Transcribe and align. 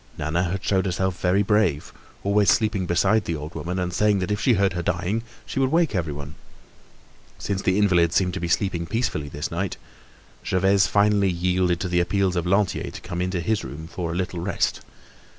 Nana 0.17 0.45
had 0.45 0.63
showed 0.63 0.87
herself 0.87 1.21
very 1.21 1.43
brave, 1.43 1.93
always 2.23 2.49
sleeping 2.49 2.87
beside 2.87 3.25
the 3.25 3.35
old 3.35 3.53
woman, 3.53 3.77
and 3.77 3.93
saying 3.93 4.17
that 4.17 4.31
if 4.31 4.41
she 4.41 4.53
heard 4.55 4.73
her 4.73 4.81
dying, 4.81 5.21
she 5.45 5.59
would 5.59 5.71
wake 5.71 5.93
everyone. 5.93 6.33
Since 7.37 7.61
the 7.61 7.77
invalid 7.77 8.11
seemed 8.11 8.33
to 8.33 8.39
be 8.39 8.47
sleeping 8.47 8.87
peacefully 8.87 9.29
this 9.29 9.51
night, 9.51 9.77
Gervaise 10.43 10.87
finally 10.87 11.29
yielded 11.29 11.79
to 11.81 11.87
the 11.87 11.99
appeals 11.99 12.35
of 12.35 12.47
Lantier 12.47 12.89
to 12.89 13.01
come 13.01 13.21
into 13.21 13.41
his 13.41 13.63
room 13.63 13.85
for 13.85 14.11
a 14.11 14.15
little 14.15 14.39
rest. 14.39 14.81